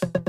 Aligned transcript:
Bye. 0.00 0.22